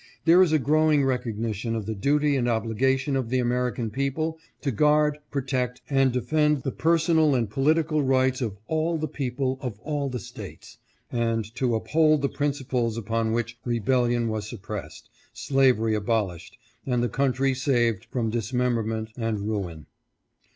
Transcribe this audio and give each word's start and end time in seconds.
There 0.25 0.41
is 0.41 0.51
a 0.51 0.57
growing 0.57 1.05
recognition 1.05 1.75
of 1.75 1.85
the 1.85 1.93
duty 1.93 2.35
and 2.35 2.49
obligation 2.49 3.15
of 3.15 3.29
the 3.29 3.37
American 3.37 3.91
people 3.91 4.39
to 4.61 4.71
guard, 4.71 5.19
protect, 5.29 5.79
and 5.91 6.11
defend 6.11 6.63
the 6.63 6.71
personal 6.71 7.35
and 7.35 7.47
political 7.47 8.01
rights 8.01 8.41
of 8.41 8.57
all 8.67 8.97
the 8.97 9.07
people 9.07 9.59
of 9.61 9.77
all 9.81 10.09
the 10.09 10.17
States, 10.17 10.79
and 11.11 11.45
to 11.53 11.75
uphold 11.75 12.23
the 12.23 12.29
principles 12.29 12.97
upon 12.97 13.31
which 13.31 13.59
rebellion 13.63 14.27
was 14.27 14.49
suppressed, 14.49 15.07
slavery 15.33 15.93
abolished, 15.93 16.57
and 16.83 17.03
the 17.03 17.07
country 17.07 17.53
saved 17.53 18.05
from 18.05 18.31
dismemberment 18.31 19.11
and 19.15 19.41
ruin. 19.41 19.85